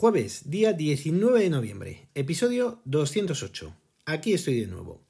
[0.00, 3.74] Jueves, día 19 de noviembre, episodio 208.
[4.04, 5.02] Aquí estoy de nuevo,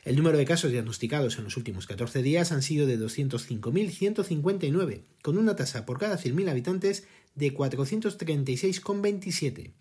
[0.04, 5.38] El número de casos diagnosticados en los últimos 14 días han sido de 205.159, con
[5.38, 9.74] una tasa por cada 100.000 habitantes de 436,27.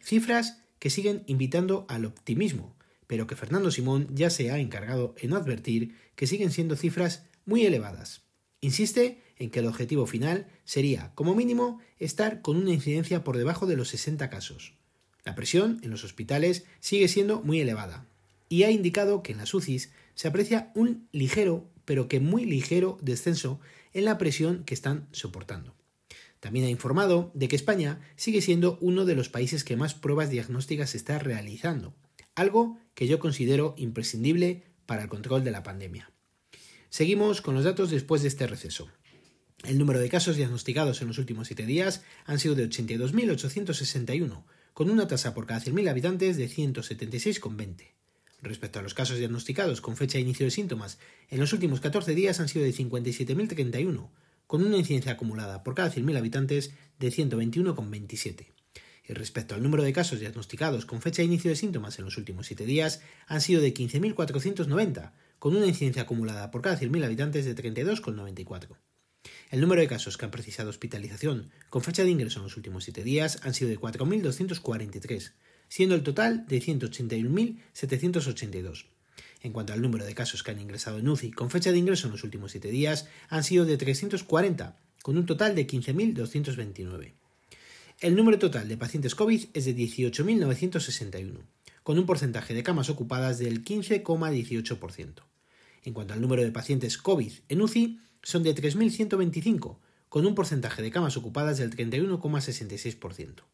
[0.00, 2.76] Cifras que siguen invitando al optimismo,
[3.06, 7.64] pero que Fernando Simón ya se ha encargado en advertir que siguen siendo cifras muy
[7.64, 8.20] elevadas.
[8.60, 13.66] Insiste en que el objetivo final sería, como mínimo, estar con una incidencia por debajo
[13.66, 14.74] de los 60 casos.
[15.24, 18.06] La presión en los hospitales sigue siendo muy elevada
[18.48, 22.98] y ha indicado que en las UCIs se aprecia un ligero, pero que muy ligero
[23.02, 23.60] descenso
[23.92, 25.74] en la presión que están soportando.
[26.40, 30.28] También ha informado de que España sigue siendo uno de los países que más pruebas
[30.28, 31.94] diagnósticas está realizando,
[32.34, 36.10] algo que yo considero imprescindible para el control de la pandemia.
[36.90, 38.88] Seguimos con los datos después de este receso.
[39.64, 44.90] El número de casos diagnosticados en los últimos siete días han sido de 82.861, con
[44.90, 47.92] una tasa por cada 100.000 habitantes de 176,20.
[48.42, 50.98] Respecto a los casos diagnosticados con fecha de inicio de síntomas,
[51.30, 54.10] en los últimos 14 días han sido de 57.031,
[54.46, 58.48] con una incidencia acumulada por cada 100.000 habitantes de 121,27.
[59.08, 62.18] Y respecto al número de casos diagnosticados con fecha de inicio de síntomas en los
[62.18, 67.46] últimos 7 días, han sido de 15.490, con una incidencia acumulada por cada 100.000 habitantes
[67.46, 68.76] de 32,94.
[69.54, 72.82] El número de casos que han precisado hospitalización con fecha de ingreso en los últimos
[72.82, 75.30] 7 días han sido de 4.243,
[75.68, 78.86] siendo el total de 181.782.
[79.42, 82.08] En cuanto al número de casos que han ingresado en UCI con fecha de ingreso
[82.08, 87.12] en los últimos 7 días, han sido de 340, con un total de 15.229.
[88.00, 91.42] El número total de pacientes COVID es de 18.961,
[91.84, 95.22] con un porcentaje de camas ocupadas del 15,18%.
[95.84, 100.82] En cuanto al número de pacientes COVID en UCI, son de 3.125, con un porcentaje
[100.82, 103.44] de camas ocupadas del 31,66%.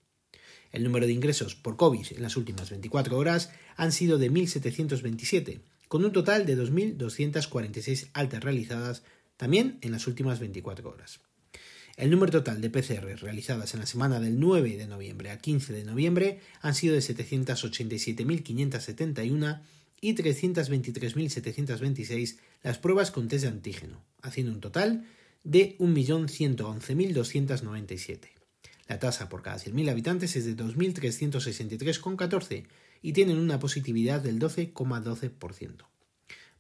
[0.72, 5.60] El número de ingresos por COVID en las últimas 24 horas han sido de 1.727,
[5.88, 9.02] con un total de 2.246 altas realizadas
[9.36, 11.20] también en las últimas 24 horas.
[11.96, 15.72] El número total de PCR realizadas en la semana del 9 de noviembre al 15
[15.72, 19.60] de noviembre han sido de 787.571
[20.00, 25.04] y 323.726 las pruebas con test de antígeno, haciendo un total
[25.44, 28.30] de 1.111.297.
[28.88, 32.66] La tasa por cada 100.000 habitantes es de 2.363,14
[33.02, 35.86] y tienen una positividad del 12,12%.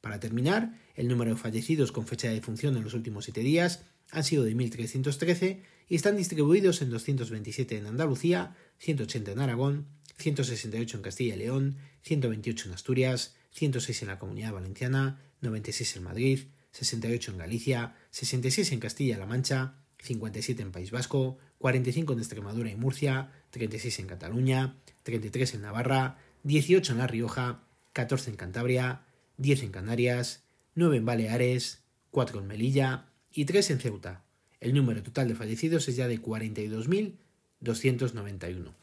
[0.00, 3.84] Para terminar, el número de fallecidos con fecha de defunción en los últimos 7 días
[4.10, 9.86] han sido de 1.313 y están distribuidos en 227 en Andalucía, 180 en Aragón,
[10.18, 16.02] 168 en Castilla y León, 128 en Asturias, 106 en la Comunidad Valenciana, 96 en
[16.02, 16.40] Madrid,
[16.72, 22.76] 68 en Galicia, 66 en Castilla-La Mancha, 57 en País Vasco, 45 en Extremadura y
[22.76, 27.62] Murcia, 36 en Cataluña, 33 en Navarra, 18 en La Rioja,
[27.92, 29.02] 14 en Cantabria,
[29.36, 34.24] 10 en Canarias, 9 en Baleares, 4 en Melilla y 3 en Ceuta.
[34.60, 38.74] El número total de fallecidos es ya de 42.291.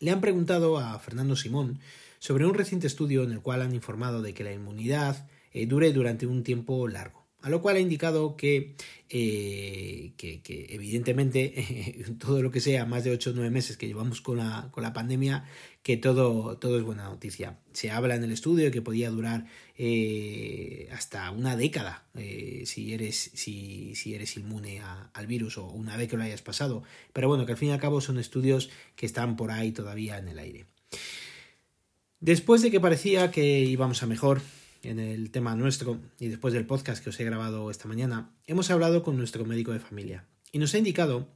[0.00, 1.78] Le han preguntado a Fernando Simón
[2.18, 5.92] sobre un reciente estudio en el cual han informado de que la inmunidad eh, dure
[5.92, 7.24] durante un tiempo largo.
[7.40, 8.74] A lo cual ha indicado que,
[9.10, 10.40] eh, que,
[10.70, 14.68] evidentemente todo lo que sea más de 8 o 9 meses que llevamos con la,
[14.72, 15.44] con la pandemia,
[15.82, 17.58] que todo, todo es buena noticia.
[17.72, 19.46] Se habla en el estudio que podía durar
[19.76, 22.06] eh, hasta una década
[22.64, 24.80] si, eres, si, si eres inmune
[25.12, 26.82] al virus o una vez que lo hayas pasado.
[27.12, 30.18] Pero bueno, que al fin y al cabo son estudios que están por ahí todavía
[30.18, 30.64] en el aire.
[32.20, 34.40] Después de que parecía que íbamos a mejor
[34.84, 38.70] en el tema nuestro y después del podcast que os he grabado esta mañana, hemos
[38.70, 41.28] hablado con nuestro médico de familia y nos ha indicado,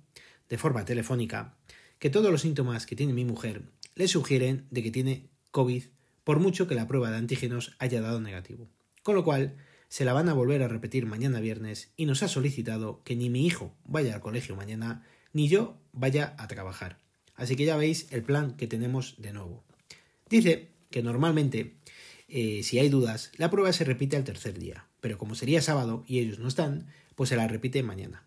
[0.48, 1.56] de forma telefónica,
[1.98, 3.62] que todos los síntomas que tiene mi mujer
[3.94, 5.84] le sugieren de que tiene COVID
[6.24, 8.68] por mucho que la prueba de antígenos haya dado negativo.
[9.02, 9.56] Con lo cual,
[9.88, 13.30] se la van a volver a repetir mañana viernes y nos ha solicitado que ni
[13.30, 16.98] mi hijo vaya al colegio mañana ni yo vaya a trabajar.
[17.34, 19.64] Así que ya veis el plan que tenemos de nuevo.
[20.28, 21.76] Dice que normalmente,
[22.28, 26.04] eh, si hay dudas, la prueba se repite al tercer día, pero como sería sábado
[26.06, 28.26] y ellos no están, pues se la repite mañana.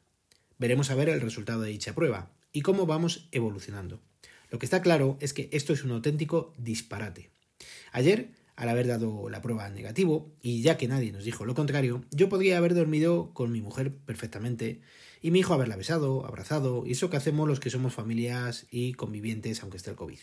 [0.57, 4.01] Veremos a ver el resultado de dicha prueba y cómo vamos evolucionando.
[4.49, 7.29] Lo que está claro es que esto es un auténtico disparate.
[7.91, 12.03] Ayer, al haber dado la prueba negativo, y ya que nadie nos dijo lo contrario,
[12.11, 14.81] yo podría haber dormido con mi mujer perfectamente
[15.21, 18.93] y mi hijo haberla besado, abrazado, y eso que hacemos los que somos familias y
[18.93, 20.19] convivientes aunque esté el COVID.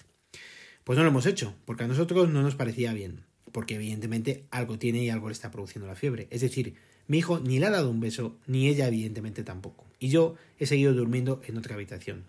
[0.84, 4.78] Pues no lo hemos hecho, porque a nosotros no nos parecía bien, porque evidentemente algo
[4.78, 6.28] tiene y algo le está produciendo la fiebre.
[6.30, 6.74] Es decir,
[7.06, 9.86] mi hijo ni le ha dado un beso, ni ella evidentemente tampoco.
[9.98, 12.24] Y yo he seguido durmiendo en otra habitación.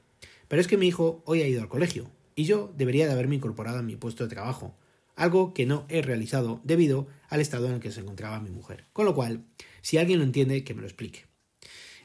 [0.48, 3.36] Pero es que mi hijo hoy ha ido al colegio, y yo debería de haberme
[3.36, 4.76] incorporado a mi puesto de trabajo,
[5.16, 8.86] algo que no he realizado debido al estado en el que se encontraba mi mujer.
[8.94, 9.44] Con lo cual,
[9.82, 11.26] si alguien lo entiende, que me lo explique.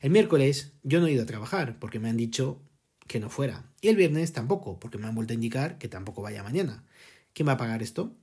[0.00, 2.60] El miércoles yo no he ido a trabajar porque me han dicho
[3.06, 3.70] que no fuera.
[3.80, 6.84] Y el viernes tampoco, porque me han vuelto a indicar que tampoco vaya mañana.
[7.32, 8.16] ¿Quién va a pagar esto?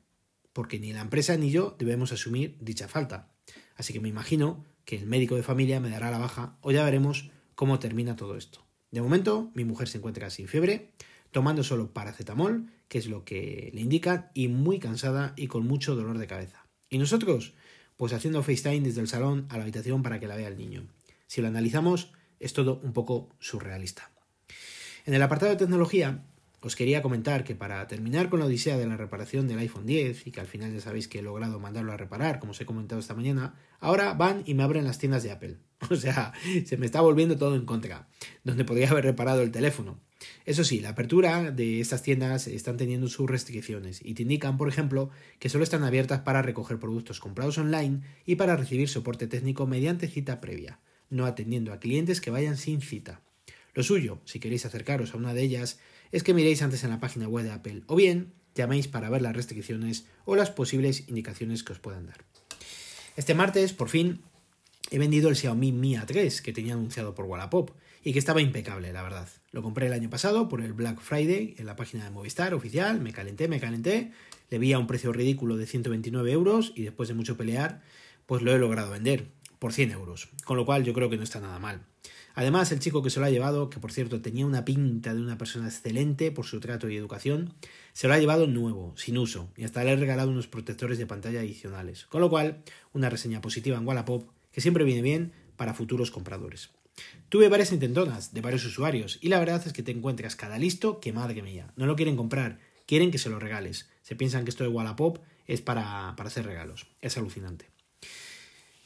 [0.54, 3.32] Porque ni la empresa ni yo debemos asumir dicha falta.
[3.76, 6.84] Así que me imagino que el médico de familia me dará la baja o ya
[6.84, 8.66] veremos cómo termina todo esto.
[8.92, 10.92] De momento, mi mujer se encuentra sin fiebre,
[11.32, 15.96] tomando solo paracetamol, que es lo que le indican, y muy cansada y con mucho
[15.96, 16.68] dolor de cabeza.
[16.90, 17.54] ¿Y nosotros?
[17.96, 20.88] Pues haciendo FaceTime desde el salón a la habitación para que la vea el niño.
[21.28, 24.12] Si lo analizamos, es todo un poco surrealista.
[25.06, 26.26] En el apartado de tecnología,
[26.62, 30.28] os quería comentar que para terminar con la odisea de la reparación del iPhone 10,
[30.28, 32.66] y que al final ya sabéis que he logrado mandarlo a reparar, como os he
[32.66, 35.58] comentado esta mañana, ahora van y me abren las tiendas de Apple.
[35.90, 36.32] O sea,
[36.66, 38.08] se me está volviendo todo en contra,
[38.44, 40.00] donde podría haber reparado el teléfono.
[40.46, 44.70] Eso sí, la apertura de estas tiendas están teniendo sus restricciones y te indican, por
[44.70, 45.10] ejemplo,
[45.40, 50.08] que solo están abiertas para recoger productos comprados online y para recibir soporte técnico mediante
[50.08, 50.80] cita previa,
[51.10, 53.22] no atendiendo a clientes que vayan sin cita.
[53.74, 55.80] Lo suyo, si queréis acercaros a una de ellas,
[56.12, 59.22] es que miréis antes en la página web de Apple o bien llaméis para ver
[59.22, 62.26] las restricciones o las posibles indicaciones que os puedan dar.
[63.16, 64.22] Este martes, por fin,
[64.90, 67.72] he vendido el Xiaomi Mi A3 que tenía anunciado por Wallapop
[68.04, 69.30] y que estaba impecable, la verdad.
[69.52, 73.00] Lo compré el año pasado por el Black Friday en la página de Movistar oficial,
[73.00, 74.12] me calenté, me calenté,
[74.50, 77.82] le vi a un precio ridículo de 129 euros y después de mucho pelear,
[78.26, 79.28] pues lo he logrado vender
[79.62, 81.86] por 100 euros, con lo cual yo creo que no está nada mal.
[82.34, 85.22] Además, el chico que se lo ha llevado, que por cierto tenía una pinta de
[85.22, 87.54] una persona excelente por su trato y educación,
[87.94, 91.06] se lo ha llevado nuevo, sin uso, y hasta le he regalado unos protectores de
[91.06, 92.08] pantalla adicionales.
[92.08, 96.72] Con lo cual, una reseña positiva en Wallapop, que siempre viene bien para futuros compradores.
[97.30, 101.00] Tuve varias intentonas de varios usuarios, y la verdad es que te encuentras cada listo
[101.00, 101.72] que madre mía.
[101.76, 102.58] No lo quieren comprar,
[102.88, 103.92] quieren que se lo regales.
[104.02, 106.88] Se piensan que esto de Wallapop es para, para hacer regalos.
[107.00, 107.71] Es alucinante.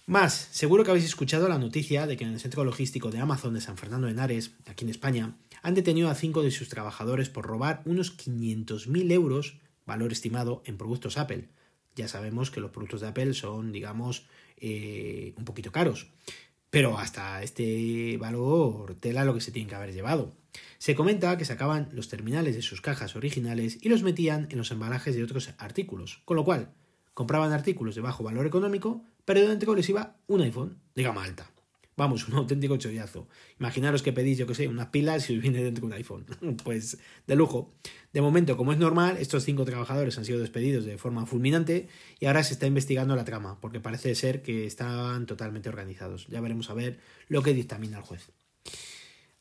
[0.08, 3.56] Más, seguro que habéis escuchado la noticia de que en el centro logístico de Amazon
[3.56, 7.30] de San Fernando de Henares, aquí en España, han detenido a cinco de sus trabajadores
[7.30, 9.58] por robar unos 500.000 euros,
[9.88, 11.50] valor estimado, en productos Apple.
[11.96, 16.12] Ya sabemos que los productos de Apple son, digamos, eh, un poquito caros.
[16.70, 20.36] Pero hasta este valor tela lo que se tiene que haber llevado.
[20.78, 24.70] Se comenta que sacaban los terminales de sus cajas originales y los metían en los
[24.70, 26.76] embalajes de otros artículos, con lo cual
[27.16, 31.50] compraban artículos de bajo valor económico, pero dentro les iba un iPhone de gama alta.
[31.98, 33.30] Vamos, un auténtico chollazo.
[33.58, 36.26] Imaginaros que pedís, yo que sé, unas pilas y os viene dentro un iPhone.
[36.64, 37.74] pues de lujo.
[38.12, 41.88] De momento, como es normal, estos cinco trabajadores han sido despedidos de forma fulminante
[42.20, 46.28] y ahora se está investigando la trama, porque parece ser que estaban totalmente organizados.
[46.28, 48.30] Ya veremos a ver lo que dictamina el juez.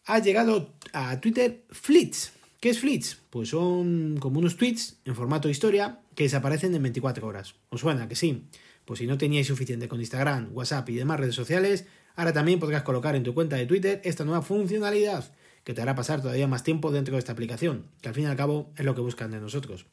[0.07, 2.33] Ha llegado a Twitter Flits.
[2.65, 3.21] ¿Qué es Flits?
[3.29, 7.57] Pues son como unos tweets en formato historia que desaparecen en 24 horas.
[7.69, 8.47] ¿Os suena que sí?
[8.87, 11.85] Pues si no teníais suficiente con Instagram, WhatsApp y demás redes sociales,
[12.17, 15.31] ahora también podrás colocar en tu cuenta de Twitter esta nueva funcionalidad
[15.63, 18.29] que te hará pasar todavía más tiempo dentro de esta aplicación, que al fin y
[18.29, 19.85] al cabo es lo que buscan de nosotros.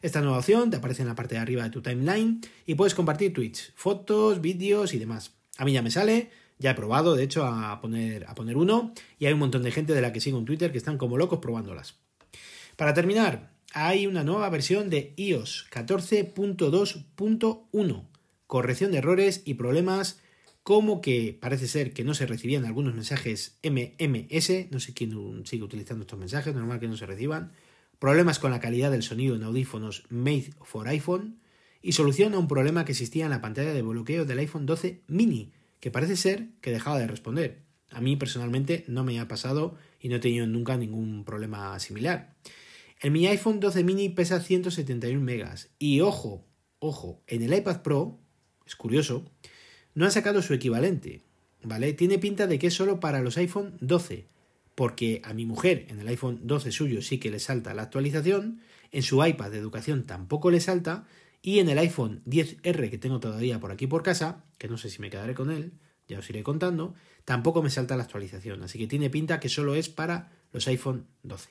[0.00, 2.94] Esta nueva opción te aparece en la parte de arriba de tu timeline y puedes
[2.94, 5.32] compartir tweets, fotos, vídeos y demás.
[5.58, 8.94] A mí ya me sale, ya he probado, de hecho, a poner, a poner uno
[9.18, 11.18] y hay un montón de gente de la que sigo en Twitter que están como
[11.18, 11.96] locos probándolas.
[12.82, 18.08] Para terminar, hay una nueva versión de iOS 14.2.1,
[18.48, 20.20] corrección de errores y problemas
[20.64, 25.62] como que parece ser que no se recibían algunos mensajes MMS, no sé quién sigue
[25.62, 27.52] utilizando estos mensajes, normal que no se reciban,
[28.00, 31.38] problemas con la calidad del sonido en audífonos Made for iPhone
[31.82, 35.02] y solución a un problema que existía en la pantalla de bloqueo del iPhone 12
[35.06, 37.62] mini, que parece ser que dejaba de responder.
[37.92, 42.34] A mí personalmente no me ha pasado y no he tenido nunca ningún problema similar.
[43.02, 45.70] El mi iPhone 12 mini pesa 171 megas.
[45.80, 46.46] Y ojo,
[46.78, 48.20] ojo, en el iPad Pro,
[48.64, 49.24] es curioso,
[49.94, 51.24] no han sacado su equivalente,
[51.64, 51.94] ¿vale?
[51.94, 54.28] Tiene pinta de que es solo para los iPhone 12,
[54.76, 58.60] porque a mi mujer en el iPhone 12 suyo sí que le salta la actualización,
[58.92, 61.04] en su iPad de educación tampoco le salta,
[61.42, 64.90] y en el iPhone 10R que tengo todavía por aquí por casa, que no sé
[64.90, 65.72] si me quedaré con él,
[66.06, 66.94] ya os iré contando,
[67.24, 71.08] tampoco me salta la actualización, así que tiene pinta que solo es para los iPhone
[71.24, 71.50] 12.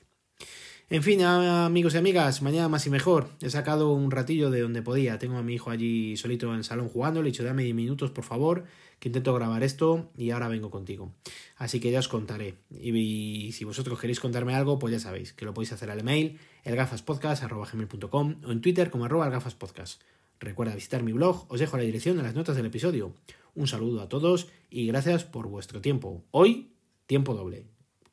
[0.92, 3.30] En fin, amigos y amigas, mañana más y mejor.
[3.40, 5.18] He sacado un ratillo de donde podía.
[5.20, 7.22] Tengo a mi hijo allí solito en el salón jugando.
[7.22, 8.66] Le he dicho, dame 10 minutos, por favor,
[9.00, 11.14] que intento grabar esto y ahora vengo contigo.
[11.56, 12.56] Así que ya os contaré.
[12.78, 16.38] Y, si vosotros queréis contarme algo, pues ya sabéis que lo podéis hacer al email
[16.66, 20.02] elgafaspodcast.com o en Twitter como arroba elgafaspodcast.
[20.42, 23.14] Recuerda visitar mi blog, os dejo la dirección en las notas del episodio.
[23.56, 26.26] Un saludo a todos y gracias por vuestro tiempo.
[26.32, 26.74] Hoy,
[27.06, 27.64] tiempo doble,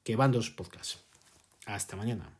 [0.04, 1.02] que van dos podcasts.
[1.66, 2.37] Hasta mañana.